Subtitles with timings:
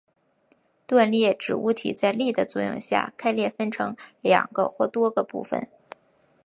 [0.87, 5.69] 断裂指物体在力的作用下开裂分离成两个或多个部分。